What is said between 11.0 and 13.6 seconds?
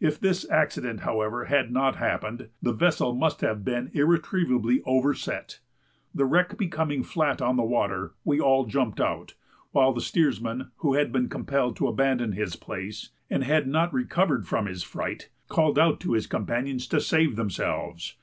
been compelled to abandon his place, and